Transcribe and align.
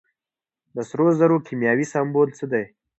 د 0.75 0.77
سرو 0.89 1.07
زرو 1.19 1.37
کیمیاوي 1.47 1.85
سمبول 1.93 2.29
څه 2.37 2.45
دی. 2.51 2.63